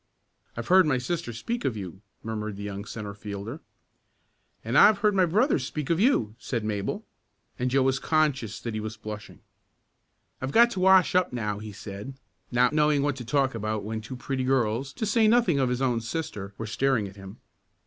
[0.57, 3.59] "I've heard my sister speak of you," murmured the young centre fielder.
[4.65, 7.05] "And I've heard my brother speak of you," said Mabel,
[7.59, 9.41] and Joe was conscious that he was blushing.
[10.41, 12.15] "I've got to wash up now," he said,
[12.51, 15.83] not knowing what to talk about when two pretty girls, to say nothing of his
[15.83, 17.37] own sister, were staring at him.